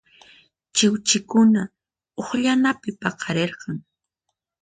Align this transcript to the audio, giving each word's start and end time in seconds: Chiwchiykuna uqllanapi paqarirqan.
Chiwchiykuna 0.75 1.61
uqllanapi 2.19 2.89
paqarirqan. 3.01 3.75